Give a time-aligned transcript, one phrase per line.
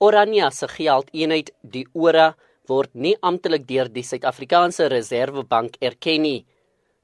[0.00, 2.30] Orania se geldeenheid, die ORA,
[2.70, 6.46] word nie amptelik deur die Suid-Afrikaanse Reserwebank erken nie,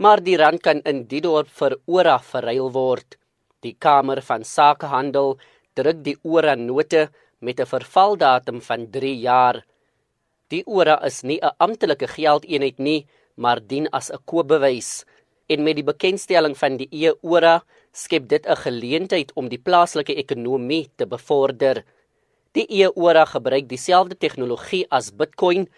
[0.00, 3.18] maar die rand kan in die dorp vir ORA verruil word.
[3.60, 5.36] Die Kamer van Sakehandel
[5.76, 9.60] druk die ORA note met 'n vervaldatum van 3 jaar.
[10.48, 15.04] Die ORA is nie 'n amptelike geldeenheid nie, maar dien as 'n koopbewys.
[15.48, 17.62] En met die bekendstelling van die e-ORA
[17.92, 21.84] skep dit 'n geleentheid om die plaaslike ekonomie te bevorder.
[22.58, 25.68] Die e-ORA gebruik dieselfde tegnologie as Bitcoin,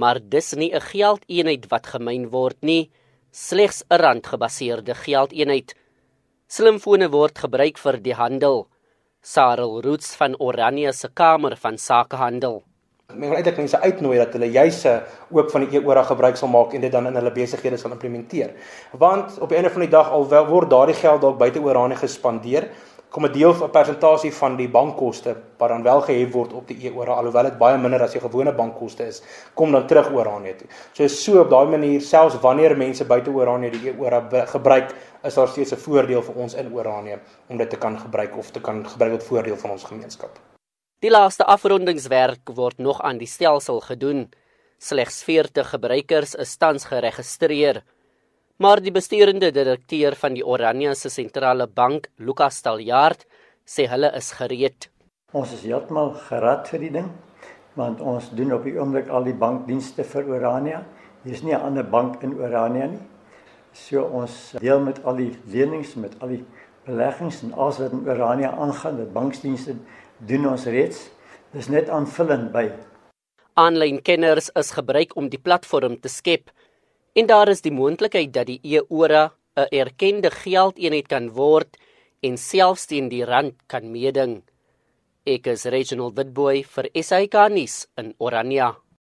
[0.00, 2.90] maar dis nie 'n geldeenheid wat gemyn word nie,
[3.30, 5.74] slegs 'n randgebaseerde geldeenheid.
[6.48, 8.68] Slimfone word gebruik vir die handel.
[9.22, 12.62] Sarel Roots van Orania se kamer van sakehandel.
[13.14, 16.72] Men wil eintlik mense uitnooi dat hulle juise ook van die e-ORA gebruik sal maak
[16.72, 18.50] en dit dan in hulle besighede sal implementeer.
[18.92, 22.70] Want op 'n einde van die dag al word daardie geld dalk buite Orania gespandeer,
[23.10, 26.68] kom 'n deel van 'n persentasie van die bankkoste wat dan wel gehef word op
[26.68, 29.22] die e-ORA alhoewel dit baie minder as jou gewone bankkoste is,
[29.54, 30.68] kom dan terug Orania toe.
[30.92, 35.48] So so op daai manier selfs wanneer mense buite Orania die e-ORA gebruik, is daar
[35.48, 38.88] steeds 'n voordeel vir ons in Orania om dit te kan gebruik of te kan
[38.88, 40.38] gebruik tot voordeel van ons gemeenskap.
[41.00, 44.28] Die laaste afrondingswerk word nog aan die stelsel gedoen.
[44.78, 47.82] Slegs 40 gebruikers is tans geregistreer.
[48.60, 53.22] Maar die besturende direkteur van die Orania se sentrale bank, Lukas Staljaard,
[53.64, 54.90] sê hulle is gereed.
[55.32, 57.08] Ons is heeltemal gerad vir die ding,
[57.80, 60.82] want ons doen op die oomblik al die bankdienste vir Orania.
[61.24, 63.00] Hier is nie 'n ander bank in Orania nie.
[63.72, 66.44] So ons deel met al die lenings, met al die
[66.84, 69.76] beleggings en alles wat in Orania aangaan, dit bankdienste
[70.18, 71.10] doen ons reeds.
[71.52, 72.70] Dis net aanvullend by.
[73.54, 76.50] Aanlyn kenners is gebruik om die platform te skep
[77.12, 81.76] En daar is die moontlikheid dat die e-ora 'n erkende geldeenheid kan word
[82.22, 84.42] en selfs teen die rand kan meeding.
[85.26, 88.76] Ek is Reginald Witboy vir SAK nuus in Orania.